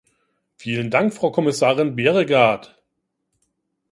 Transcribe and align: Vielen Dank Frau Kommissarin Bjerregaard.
Vielen 0.55 0.89
Dank 0.89 1.13
Frau 1.13 1.29
Kommissarin 1.29 1.95
Bjerregaard. 1.95 2.75